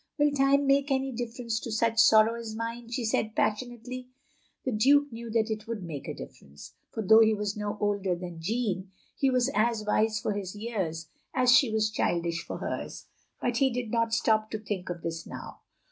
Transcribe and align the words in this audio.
"Will 0.17 0.31
time 0.31 0.65
make 0.65 0.89
any 0.89 1.13
diflFerence 1.13 1.61
to 1.61 1.71
such 1.71 1.99
sorrow 1.99 2.33
as 2.33 2.55
mine?" 2.55 2.89
she 2.89 3.05
said 3.05 3.35
passionately. 3.35 4.09
The 4.65 4.71
Duke 4.71 5.13
knew 5.13 5.29
that 5.29 5.51
it 5.51 5.67
would 5.67 5.83
make 5.83 6.07
a 6.07 6.15
difference; 6.15 6.73
for 6.89 7.03
though 7.03 7.19
he 7.19 7.35
was 7.35 7.55
no 7.55 7.77
older 7.79 8.15
than 8.15 8.39
Jeaimd, 8.39 8.87
he 9.15 9.29
was 9.29 9.51
as 9.53 9.85
wise 9.85 10.19
for 10.19 10.33
his 10.33 10.55
years 10.55 11.07
as 11.35 11.55
she 11.55 11.69
was 11.71 11.91
childish 11.91 12.43
for 12.43 12.57
hers; 12.57 13.05
but 13.39 13.57
he 13.57 13.69
did 13.69 13.91
not 13.91 14.11
stop 14.11 14.49
to 14.49 14.57
think 14.57 14.89
of 14.89 15.03
this 15.03 15.27
now. 15.27 15.59